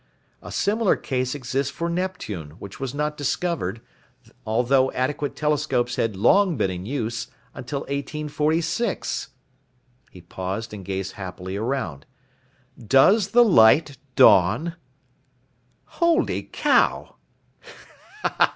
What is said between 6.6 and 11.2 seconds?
in use, until 1846." He paused and gazed